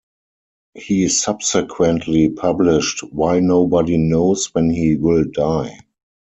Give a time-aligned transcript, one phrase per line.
[0.73, 5.77] He subsequently published "Why Nobody Knows When He Will Die".